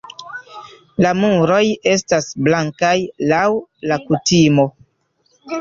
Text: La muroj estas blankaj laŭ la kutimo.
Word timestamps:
La 1.05 1.11
muroj 1.19 1.59
estas 1.91 2.31
blankaj 2.47 2.95
laŭ 3.35 3.45
la 3.93 4.03
kutimo. 4.09 4.67